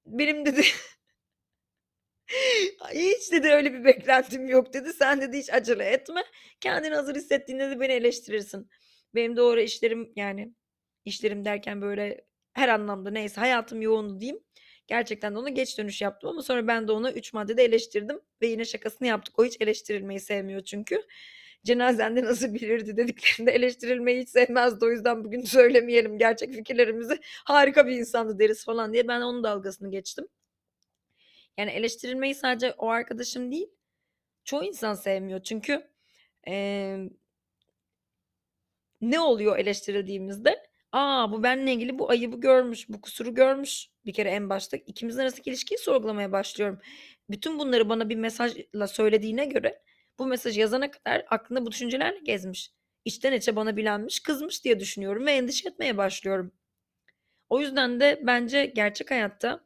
[0.06, 0.62] Benim dedi
[2.94, 4.92] hiç dedi öyle bir beklentim yok dedi.
[4.92, 6.24] Sen dedi hiç acele etme.
[6.60, 8.70] Kendini hazır hissettiğinde de beni eleştirirsin.
[9.14, 10.54] Benim doğru işlerim yani
[11.04, 14.40] işlerim derken böyle her anlamda neyse hayatım yoğundu diyeyim.
[14.86, 18.46] Gerçekten de ona geç dönüş yaptım ama sonra ben de ona 3 maddede eleştirdim ve
[18.46, 19.38] yine şakasını yaptık.
[19.38, 21.02] O hiç eleştirilmeyi sevmiyor çünkü.
[21.64, 24.84] Cenazende nasıl bilirdi dediklerinde eleştirilmeyi hiç sevmezdi.
[24.84, 27.18] O yüzden bugün söylemeyelim gerçek fikirlerimizi.
[27.44, 30.28] Harika bir insandı deriz falan diye ben onun dalgasını geçtim.
[31.58, 33.68] Yani eleştirilmeyi sadece o arkadaşım değil,
[34.44, 35.42] çoğu insan sevmiyor.
[35.42, 35.88] Çünkü
[36.48, 36.96] e,
[39.00, 40.66] ne oluyor eleştirildiğimizde?
[40.92, 43.93] Aa bu benle ilgili bu ayıbı görmüş, bu kusuru görmüş.
[44.06, 46.80] Bir kere en başta ikimizin arasındaki ilişkiyi sorgulamaya başlıyorum.
[47.30, 49.82] Bütün bunları bana bir mesajla söylediğine göre
[50.18, 52.72] bu mesajı yazana kadar aklında bu düşüncelerle gezmiş.
[53.04, 56.52] İçten içe bana bilenmiş, kızmış diye düşünüyorum ve endişe etmeye başlıyorum.
[57.48, 59.64] O yüzden de bence gerçek hayatta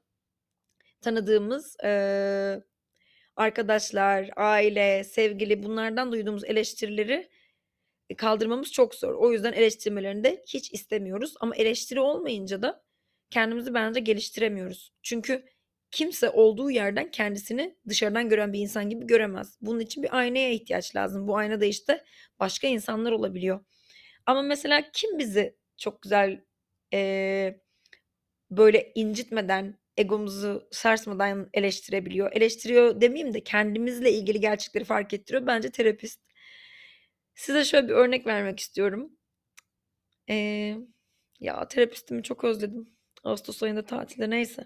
[1.00, 2.62] tanıdığımız e,
[3.36, 7.30] arkadaşlar, aile, sevgili bunlardan duyduğumuz eleştirileri
[8.16, 9.14] kaldırmamız çok zor.
[9.14, 11.34] O yüzden eleştirmelerini de hiç istemiyoruz.
[11.40, 12.84] Ama eleştiri olmayınca da
[13.30, 14.92] kendimizi bence geliştiremiyoruz.
[15.02, 15.44] Çünkü
[15.90, 19.58] kimse olduğu yerden kendisini dışarıdan gören bir insan gibi göremez.
[19.60, 21.28] Bunun için bir aynaya ihtiyaç lazım.
[21.28, 22.04] Bu aynada işte
[22.40, 23.64] başka insanlar olabiliyor.
[24.26, 26.44] Ama mesela kim bizi çok güzel
[26.94, 27.60] e,
[28.50, 32.32] böyle incitmeden, egomuzu sarsmadan eleştirebiliyor?
[32.32, 35.46] Eleştiriyor demeyeyim de kendimizle ilgili gerçekleri fark ettiriyor.
[35.46, 36.20] Bence terapist.
[37.34, 39.12] Size şöyle bir örnek vermek istiyorum.
[40.28, 40.78] Eee,
[41.40, 42.97] ya terapistimi çok özledim.
[43.28, 44.64] Ağustos ayında tatilde neyse.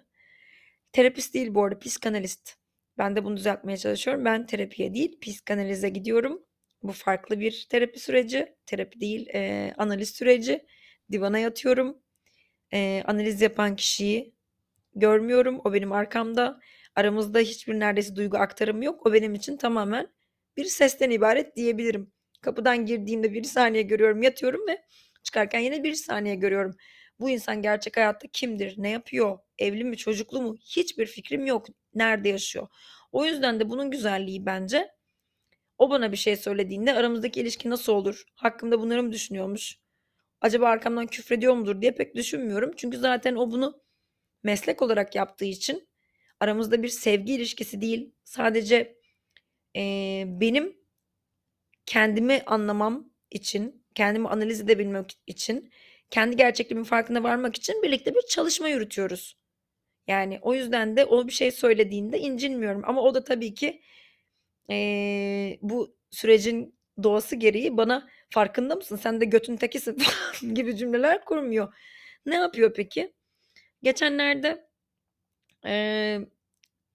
[0.93, 2.55] Terapist değil bu arada psikanalist.
[2.99, 4.25] Ben de bunu düzeltmeye çalışıyorum.
[4.25, 6.43] Ben terapiye değil psikanalize gidiyorum.
[6.83, 8.57] Bu farklı bir terapi süreci.
[8.67, 10.67] Terapi değil eee, analiz süreci.
[11.13, 11.99] Divana yatıyorum.
[12.73, 14.35] Eee, analiz yapan kişiyi
[14.95, 15.61] görmüyorum.
[15.65, 16.61] O benim arkamda.
[16.97, 19.07] Aramızda hiçbir neredeyse duygu aktarımı yok.
[19.07, 20.09] O benim için tamamen
[20.57, 22.13] bir sesten ibaret diyebilirim.
[22.43, 24.83] Kapıdan girdiğimde bir saniye görüyorum, yatıyorum ve
[25.23, 26.77] çıkarken yine bir saniye görüyorum.
[27.23, 31.67] Bu insan gerçek hayatta kimdir, ne yapıyor, evli mi, çocuklu mu hiçbir fikrim yok.
[31.97, 32.69] Nerede yaşıyor?
[33.13, 34.89] O yüzden de bunun güzelliği bence
[35.79, 38.25] o bana bir şey söylediğinde aramızdaki ilişki nasıl olur?
[38.35, 39.79] Hakkımda bunları mı düşünüyormuş?
[40.41, 42.73] Acaba arkamdan küfrediyor mudur diye pek düşünmüyorum.
[42.77, 43.83] Çünkü zaten o bunu
[44.45, 45.89] meslek olarak yaptığı için
[46.41, 48.15] aramızda bir sevgi ilişkisi değil.
[48.25, 48.97] Sadece
[49.75, 50.77] eee, benim
[51.87, 55.71] kendimi anlamam için, kendimi analiz edebilmek için,
[56.13, 59.39] kendi gerçekliğimin farkına varmak için birlikte bir çalışma yürütüyoruz.
[60.09, 62.83] Yani o yüzden de o bir şey söylediğinde incinmiyorum.
[62.87, 63.83] Ama o da tabii ki
[64.69, 68.97] eee, bu sürecin doğası gereği bana farkında mısın?
[68.97, 71.75] Sen de götün tekisin falan gibi cümleler kurmuyor.
[72.27, 73.15] Ne yapıyor peki?
[73.83, 74.69] Geçenlerde
[75.65, 76.27] eee,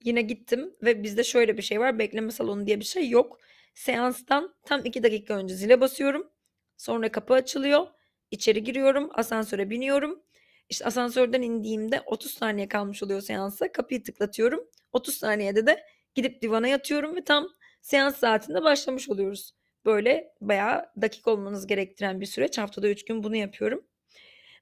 [0.03, 1.99] yine gittim ve bizde şöyle bir şey var.
[1.99, 3.39] Bekleme salonu diye bir şey yok.
[3.75, 6.31] Seanstan tam iki dakika önce zile basıyorum.
[6.77, 7.87] Sonra kapı açılıyor.
[8.31, 9.09] İçeri giriyorum.
[9.13, 10.23] Asansöre biniyorum.
[10.69, 13.71] İşte asansörden indiğimde 30 saniye kalmış oluyor seansa.
[13.71, 14.63] Kapıyı tıklatıyorum.
[14.93, 15.83] 30 saniyede de
[16.15, 17.47] gidip divana yatıyorum ve tam
[17.81, 19.55] seans saatinde başlamış oluyoruz.
[19.85, 22.57] Böyle bayağı dakik olmanız gerektiren bir süreç.
[22.57, 23.87] Haftada 3 gün bunu yapıyorum.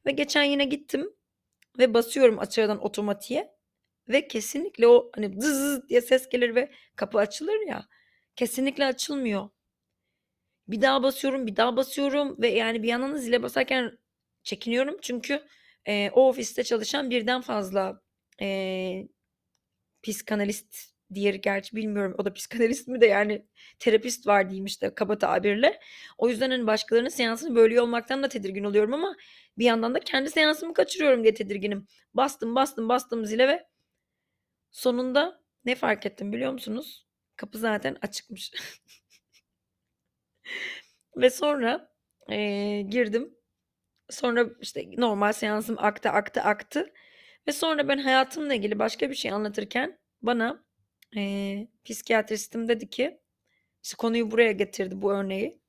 [0.05, 1.13] Ve geçen yine gittim
[1.79, 3.55] ve basıyorum açıdan otomatiğe
[4.09, 7.85] ve kesinlikle o hani zız diye ses gelir ve kapı açılır ya.
[8.35, 9.49] Kesinlikle açılmıyor.
[10.67, 13.97] Bir daha basıyorum, bir daha basıyorum ve yani bir yandan da zile basarken
[14.43, 15.41] çekiniyorum çünkü
[15.87, 18.01] eee, o ofiste çalışan birden fazla
[18.41, 19.07] eee
[20.03, 20.75] psikanalist
[21.13, 23.45] diğeri gerçi bilmiyorum o da psikanalist mi de yani
[23.79, 25.79] terapist var diyeyim işte kaba tabirle.
[26.17, 29.15] O yüzden hani başkalarının seansını bölüyor olmaktan da tedirgin oluyorum ama
[29.57, 31.87] bir yandan da kendi seansımı kaçırıyorum diye tedirginim.
[32.13, 33.67] Bastım bastım bastım zile ve
[34.71, 37.05] sonunda ne fark ettim biliyor musunuz?
[37.35, 38.51] Kapı zaten açıkmış.
[41.17, 41.89] Ve sonra
[42.29, 43.35] eee, girdim.
[44.09, 46.93] Sonra işte normal seansım aktı aktı aktı.
[47.47, 50.65] Ve sonra ben hayatımla ilgili başka bir şey anlatırken bana
[51.15, 53.21] eee psikiyatristim dedi ki
[53.83, 55.61] işte konuyu buraya getirdi bu örneği.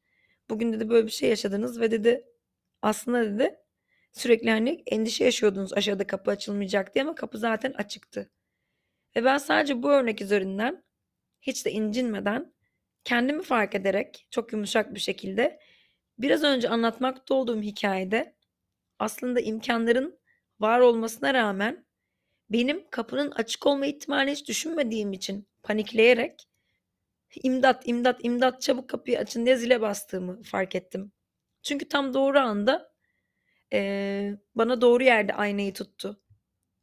[0.50, 2.26] Bugün dedi böyle bir şey yaşadınız ve dedi
[2.82, 3.56] aslında dedi
[4.12, 8.30] sürekli hani endişe yaşıyordunuz aşağıda kapı açılmayacak diye ama kapı zaten açıktı.
[9.16, 10.84] Ve ben sadece bu örnek üzerinden
[11.42, 12.54] hiç de incinmeden
[13.06, 15.60] kendimi fark ederek çok yumuşak bir şekilde
[16.20, 18.36] biraz önce anlatmakta olduğum hikayede
[19.00, 20.20] aslında imkanların
[20.60, 21.86] var olmasına rağmen
[22.50, 26.48] benim kapının açık olma ihtimalini hiç düşünmediğim için panikleyerek
[27.42, 31.12] imdat imdat imdat çabuk kapıyı açın diye zile bastığımı fark ettim.
[31.62, 32.92] Çünkü tam doğru anda
[33.72, 36.20] eee, bana doğru yerde aynayı tuttu.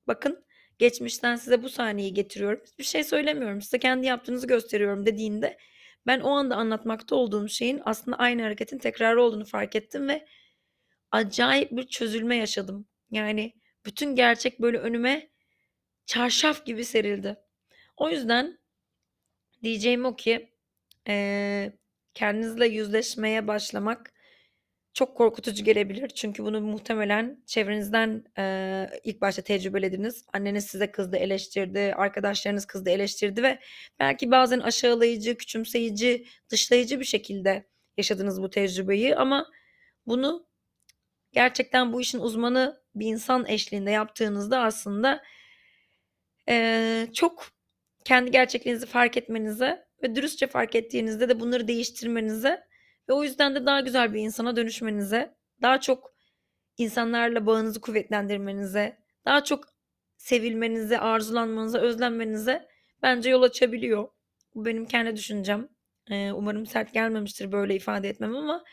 [0.08, 0.46] Bakın
[0.80, 2.62] geçmişten size bu sahneyi getiriyorum.
[2.80, 3.62] Bir şey söylemiyorum.
[3.62, 5.58] Size kendi yaptığınızı gösteriyorum dediğinde
[6.08, 10.26] ben o anda anlatmakta olduğum şeyin aslında aynı hareketin tekrarı olduğunu fark ettim ve
[11.12, 12.88] acayip bir çözülme yaşadım.
[13.12, 13.54] Yani
[13.86, 15.30] bütün gerçek böyle önüme
[16.08, 17.38] çarşaf gibi serildi.
[17.98, 18.60] O yüzden
[19.64, 20.50] diyeceğim o ki
[21.08, 21.78] eee,
[22.14, 24.13] kendinizle yüzleşmeye başlamak
[24.94, 26.10] çok korkutucu gelebilir.
[26.10, 30.26] Çünkü bunu muhtemelen çevrenizden eee, ilk başta tecrübelediniz.
[30.34, 33.60] Anneniz size kızdı, eleştirdi, arkadaşlarınız kızdı, eleştirdi ve
[34.00, 39.48] belki bazen aşağılayıcı, küçümseyici, dışlayıcı bir şekilde yaşadınız bu tecrübeyi ama
[40.08, 40.48] bunu
[41.34, 45.24] gerçekten bu işin uzmanı bir insan eşliğinde yaptığınızda aslında
[46.48, 47.48] eee, çok
[48.06, 52.64] kendi gerçekliğinizi fark etmenize ve dürüstçe fark ettiğinizde de bunları değiştirmenize
[53.10, 56.14] ve o yüzden de daha güzel bir insana dönüşmenize, daha çok
[56.78, 59.66] insanlarla bağınızı kuvvetlendirmenize, daha çok
[60.18, 62.68] sevilmenize, arzulanmanıza, özlenmenize
[63.02, 64.08] bence yol açabiliyor.
[64.56, 65.70] Bu benim kendi düşüncem.
[66.10, 68.64] Eee, umarım sert gelmemiştir böyle ifade etmem ama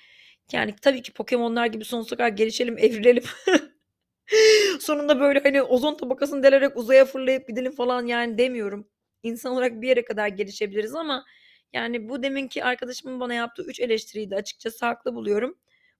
[0.52, 3.24] yani tabii ki Pokemon'lar gibi sonsuza kadar gelişelim, evrilelim.
[4.80, 8.88] Sonunda böyle hani ozon tabakasını delerek uzaya fırlayıp gidelim falan yani demiyorum.
[9.22, 11.24] İnsan olarak bir yere kadar gelişebiliriz ama
[11.72, 15.58] yani bu deminki arkadaşımın bana yaptığı 3 eleştiriyi de açıkçası haklı buluyorum.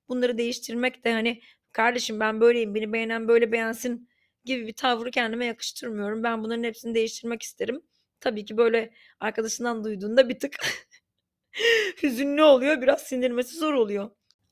[0.09, 4.09] Bunları değiştirmek de hani kardeşim ben böyleyim, beni beğenen böyle beğensin
[4.45, 6.23] gibi bir tavrı kendime yakıştırmıyorum.
[6.23, 7.81] Ben bunların hepsini değiştirmek isterim.
[8.19, 10.55] Tabii ki böyle arkadaşından duyduğunda bir tık
[12.03, 14.09] Hüzünlü oluyor, biraz sindirmesi zor oluyor.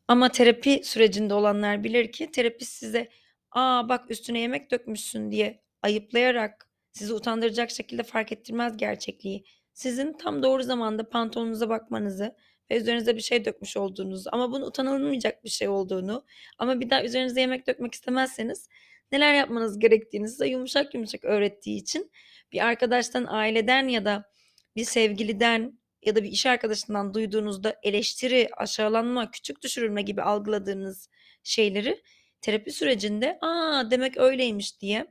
[0.07, 3.09] Ama terapi sürecinde olanlar bilir ki terapist size,
[3.51, 9.43] "A, bak üstüne yemek dökmüşsün." diye ayıplayarak, sizi utandıracak şekilde fark ettirmez gerçekliği.
[9.79, 12.35] Sizin tam doğru zamanda pantolonunuza bakmanızı
[12.71, 16.25] ve üzerinize bir şey dökmüş olduğunuzu ama bunun utanılmayacak bir şey olduğunu
[16.57, 18.69] ama bir daha üzerinize yemek dökmek istemezseniz
[19.11, 22.11] neler yapmanız gerektiğini size yumuşak yumuşak öğrettiği için
[22.51, 24.31] bir arkadaştan, aileden ya da
[24.75, 31.09] bir sevgiliden ya da bir iş arkadaşından duyduğunuzda eleştiri, aşağılanma, küçük düşürülme gibi algıladığınız
[31.43, 32.03] şeyleri
[32.41, 35.07] terapi sürecinde, "A, demek öyleymiş." diye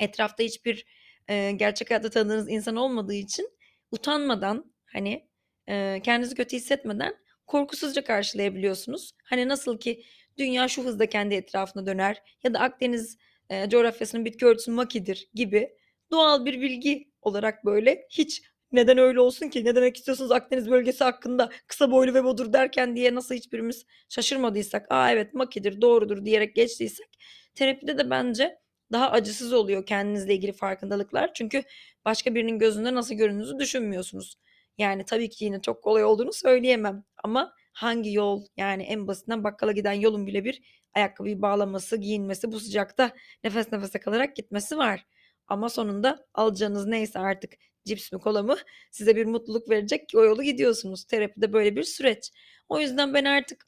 [0.00, 0.86] etrafta hiçbir,
[1.28, 3.61] eee, gerçek hayatta tanıdığınız insan olmadığı için
[3.92, 5.28] utanmadan, hani,
[5.68, 7.14] eee, kendinizi kötü hissetmeden
[7.46, 9.12] korkusuzca karşılayabiliyorsunuz.
[9.24, 10.04] Hani, nasıl ki
[10.38, 13.18] dünya şu hızda kendi etrafında döner ya da Akdeniz,
[13.50, 15.70] eee, coğrafyasının bitki örtüsü makidir gibi
[16.10, 19.64] doğal bir bilgi olarak, böyle, hiç "Neden öyle olsun ki?
[19.64, 21.50] Ne demek istiyorsunuz Akdeniz bölgesi hakkında?
[21.66, 27.08] Kısa boylu ve bodur." derken diye nasıl hiçbirimiz şaşırmadıysak, "A, evet, makidir, doğrudur." diyerek geçtiysek
[27.54, 28.58] terapide de bence
[28.92, 31.34] daha acısız oluyor kendinizle ilgili farkındalıklar.
[31.34, 31.62] Çünkü
[32.04, 34.36] başka birinin gözünde nasıl göründüğünüzü düşünmüyorsunuz.
[34.78, 39.72] Yani, tabii ki yine çok kolay olduğunu söyleyemem ama hangi yol, yani, en basitinden bakkala
[39.72, 40.62] giden yolun bile bir
[40.94, 43.12] ayakkabıyı bağlaması, giyinmesi, bu sıcakta
[43.44, 45.06] nefes nefese kalarak gitmesi var.
[45.46, 47.52] Ama sonunda alacağınız neyse artık
[47.84, 48.56] cips mi, kola mı
[48.90, 51.04] size bir mutluluk verecek ki o yolu gidiyorsunuz.
[51.04, 52.30] Terapi de böyle bir süreç.
[52.68, 53.66] O yüzden ben artık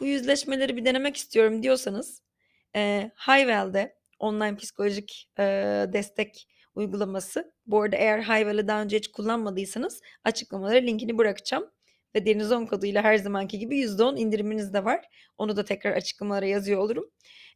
[0.00, 2.22] bu yüzleşmeleri bir denemek istiyorum diyorsanız,
[2.74, 7.52] eee, Hayvel'de online psikolojik, eee, destek uygulaması.
[7.66, 11.70] Bu arada eğer Hayvel'i daha önce hiç kullanmadıysanız açıklamalara linkini bırakacağım
[12.14, 15.04] ve Deniz10 koduyla her zamanki gibi %10 indiriminiz de var.
[15.38, 17.04] Onu da tekrar açıklamalara yazıyor olurum.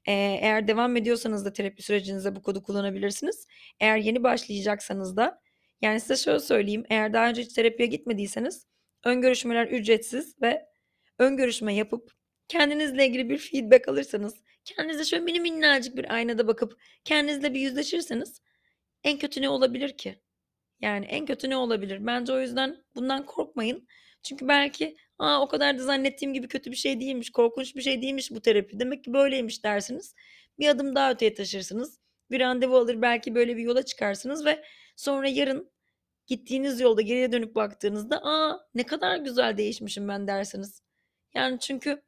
[0.08, 3.46] Eee, eğer devam ediyorsanız da terapi sürecinizde bu kodu kullanabilirsiniz.
[3.80, 5.40] Eğer yeni başlayacaksanız da
[5.82, 8.66] yani size şöyle söyleyeyim, eğer daha önce hiç terapiye gitmediyseniz
[9.04, 10.66] ön görüşmeler ücretsiz ve
[11.18, 12.10] ön görüşme yapıp
[12.48, 18.40] kendinizle ilgili bir feedback alırsanız, kendinize şöyle mini minnacık bir aynada bakıp kendinizle bir yüzleşirseniz
[19.04, 20.20] en kötü ne olabilir ki?
[20.80, 22.06] Yani en kötü ne olabilir?
[22.06, 23.88] Bence o yüzden bundan korkmayın.
[24.22, 28.02] Çünkü belki, "A, o kadar da zannettiğim gibi kötü bir şey değilmiş, korkunç bir şey
[28.02, 28.80] değilmiş bu terapi.
[28.80, 30.14] Demek ki böyleymiş." dersiniz.
[30.58, 32.00] Bir adım daha öteye taşırsınız.
[32.30, 34.64] Bir randevu alır, belki böyle bir yola çıkarsınız ve
[34.96, 35.70] sonra yarın
[36.26, 40.82] gittiğiniz yolda geriye dönüp baktığınızda, "A, ne kadar güzel değişmişim ben." dersiniz.
[41.34, 42.02] Yani çünkü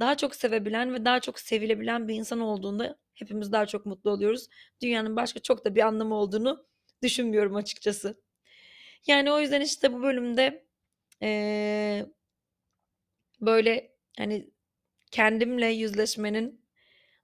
[0.00, 4.48] daha çok sevebilen ve daha çok sevilebilen bir insan olduğunda hepimiz daha çok mutlu oluyoruz.
[4.82, 6.66] Dünyanın başka çok da bir anlamı olduğunu
[7.02, 8.20] düşünmüyorum açıkçası.
[9.06, 10.66] Yani o yüzden, işte, bu bölümde,
[11.22, 12.06] eee
[13.40, 14.50] böyle, hani,
[15.12, 16.66] kendimle yüzleşmenin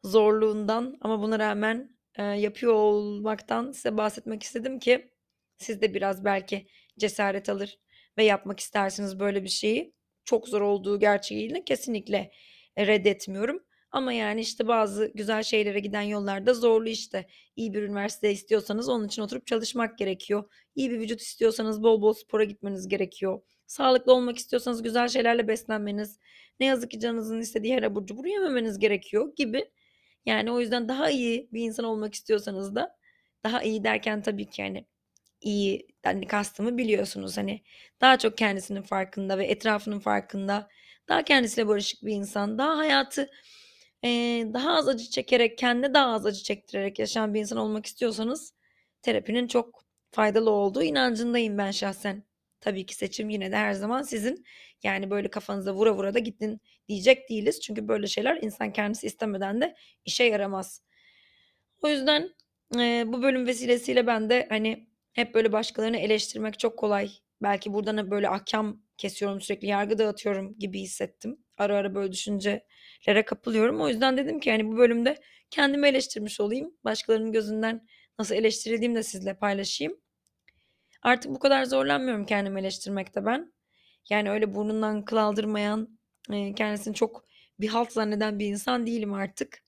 [0.04, 5.10] zorluğundan ama buna rağmen, eee, yapıyor olmaktan size bahsetmek istedim ki
[5.58, 6.66] siz de biraz belki
[7.00, 7.78] cesaret alır
[8.18, 9.94] ve yapmak istersiniz böyle bir şeyi.
[10.24, 12.32] Çok zor olduğu gerçeğini kesinlikle,
[12.78, 17.26] reddetmiyorum ama, yani, işte, bazı güzel şeylere giden yollar da zorlu, işte.
[17.56, 20.44] İyi bir üniversite istiyorsanız onun için oturup çalışmak gerekiyor.
[20.74, 23.40] İyi bir vücut istiyorsanız bol bol spora gitmeniz gerekiyor.
[23.66, 26.18] Sağlıklı olmak istiyorsanız güzel şeylerle beslenmeniz,
[26.60, 29.64] ne yazık ki canınızın istediği her abur cuburu yememeniz gerekiyor gibi.
[30.26, 32.96] Yani, o yüzden daha iyi bir insan olmak istiyorsanız da
[33.44, 34.86] daha iyi derken tabii ki, hani,
[35.40, 37.36] iyiden kastımı biliyorsunuz.
[37.38, 37.62] Hani,
[38.00, 40.68] daha çok kendisinin farkında ve etrafının farkında,
[41.08, 43.30] daha kendisiyle barışık bir insan, daha hayatı,
[44.02, 48.54] eee, daha az acı çekerek, kendine daha az acı çektirerek yaşayan bir insan olmak istiyorsanız
[49.02, 52.24] terapinin çok faydalı olduğu inancındayım ben şahsen.
[52.60, 54.44] Tabii ki seçim yine de her zaman sizin.
[54.82, 57.60] Yani, böyle kafanıza vura vura da gidin diyecek değiliz.
[57.60, 60.82] Çünkü böyle şeyler insan kendisi istemeden de işe yaramaz.
[61.82, 62.30] O yüzden,
[62.76, 67.10] eee, bu bölüm vesilesiyle ben de, hani, hep böyle başkalarını eleştirmek çok kolay.
[67.42, 71.38] Belki buradan böyle ahkam kesiyorum, sürekli yargı dağıtıyorum gibi hissettim.
[71.58, 73.80] Ara ara böyle düşüncelere kapılıyorum.
[73.80, 75.16] O yüzden dedim ki, hani, bu bölümde
[75.50, 76.74] kendimi eleştirmiş olayım.
[76.84, 77.86] Başkalarının gözünden
[78.18, 79.98] nasıl eleştirildiğimi de sizinle paylaşayım.
[81.02, 83.52] Artık bu kadar zorlanmıyorum kendimi eleştirmekte ben.
[84.10, 85.98] Yani, öyle burnundan kıl aldırmayan,
[86.32, 87.24] eee, kendisini çok
[87.60, 89.62] bir halt zanneden bir insan değilim artık.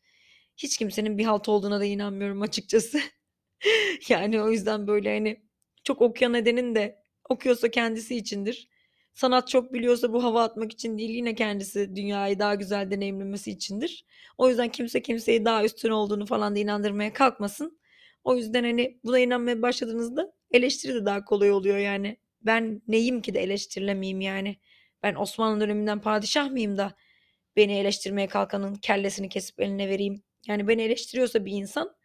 [0.56, 3.00] Hiç kimsenin bir halt olduğuna da inanmıyorum açıkçası.
[4.08, 5.42] Yani, o yüzden, böyle, hani,
[5.84, 8.68] çok okuyan edenin de okuyorsa kendisi içindir.
[9.14, 14.04] Sanat çok biliyorsa bu hava atmak için değil, yine kendisi dünyayı daha güzel deneyimlemesi içindir.
[14.38, 17.78] O yüzden kimse kimseyi daha üstün olduğunu falan da inandırmaya kalkmasın.
[18.24, 22.16] O yüzden, hani, buna inanmaya başladığınızda eleştiri de daha kolay oluyor yani.
[22.42, 24.56] Ben neyim ki de eleştirilemeyeyim yani?
[25.02, 26.94] Ben Osmanlı döneminden padişah mıyım da
[27.56, 30.22] beni eleştirmeye kalkanın kellesini kesip eline vereyim?
[30.48, 31.96] Yani, beni eleştiriyorsa bir insan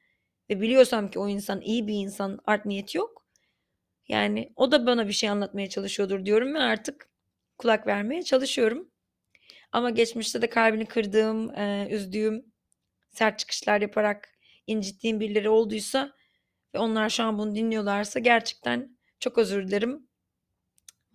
[0.49, 3.18] ve biliyorsam ki o insan iyi bir insan, art niyeti yok,
[4.09, 7.09] yani o da bana bir şey anlatmaya çalışıyordur diyorum ve artık
[7.57, 8.91] kulak vermeye çalışıyorum.
[9.71, 12.45] Ama geçmişte de kalbini kırdığım, e, üzdüğüm,
[13.11, 14.29] sert çıkışlar yaparak
[14.67, 16.13] incittiğim birileri olduysa
[16.75, 20.07] ve onlar şu an bunu dinliyorlarsa gerçekten çok özür dilerim.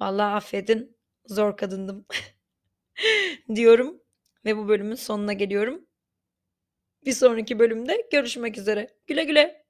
[0.01, 0.97] Vallahi affedin.
[1.27, 2.07] Zor kadındım.
[3.55, 4.01] diyorum
[4.45, 5.87] ve bu bölümün sonuna geliyorum.
[7.05, 8.89] Bir sonraki bölümde görüşmek üzere.
[9.07, 9.64] Güle güle.